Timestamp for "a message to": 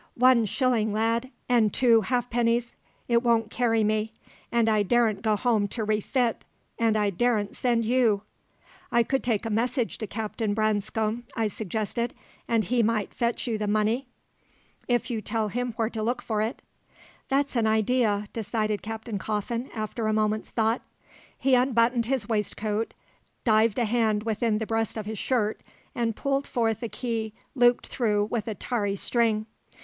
9.45-10.07